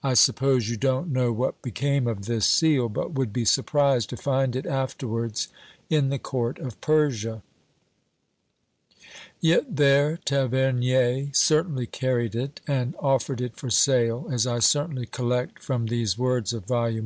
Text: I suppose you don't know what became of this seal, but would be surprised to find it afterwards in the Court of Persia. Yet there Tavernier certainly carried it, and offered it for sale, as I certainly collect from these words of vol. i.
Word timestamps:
I 0.00 0.14
suppose 0.14 0.68
you 0.68 0.76
don't 0.76 1.08
know 1.12 1.32
what 1.32 1.60
became 1.60 2.06
of 2.06 2.26
this 2.26 2.46
seal, 2.46 2.88
but 2.88 3.14
would 3.14 3.32
be 3.32 3.44
surprised 3.44 4.08
to 4.10 4.16
find 4.16 4.54
it 4.54 4.64
afterwards 4.64 5.48
in 5.90 6.08
the 6.08 6.20
Court 6.20 6.60
of 6.60 6.80
Persia. 6.80 7.42
Yet 9.40 9.74
there 9.74 10.18
Tavernier 10.24 11.30
certainly 11.32 11.88
carried 11.88 12.36
it, 12.36 12.60
and 12.68 12.94
offered 13.00 13.40
it 13.40 13.56
for 13.56 13.68
sale, 13.68 14.28
as 14.30 14.46
I 14.46 14.60
certainly 14.60 15.06
collect 15.06 15.60
from 15.60 15.86
these 15.86 16.16
words 16.16 16.52
of 16.52 16.66
vol. 16.66 16.84
i. 16.86 17.00